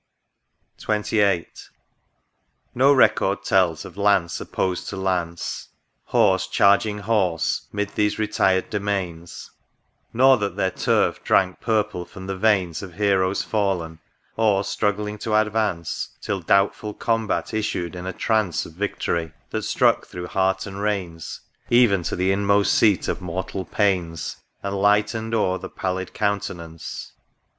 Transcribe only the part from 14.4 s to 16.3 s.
struggling to advance,